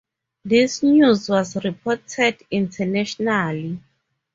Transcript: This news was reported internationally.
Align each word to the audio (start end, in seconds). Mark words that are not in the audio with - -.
This 0.43 0.81
news 0.81 1.29
was 1.29 1.63
reported 1.63 2.41
internationally. 2.49 3.77